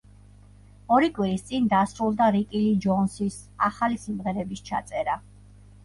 [0.95, 3.39] ორი კვირის წინ დასრულდა რიკი ლი ჯონსის
[3.71, 5.25] ახალი სიმღერების ჩაწერა.